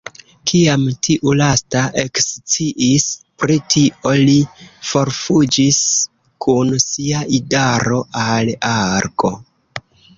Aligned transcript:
Kiam 0.51 0.85
tiu 1.07 1.33
lasta 1.41 1.81
eksciis 2.03 3.05
pri 3.43 3.59
tio, 3.75 4.15
li 4.31 4.35
forfuĝis 4.95 5.81
kun 6.47 6.77
sia 6.89 7.25
idaro 7.43 8.05
al 8.29 8.55
Argo. 8.77 9.37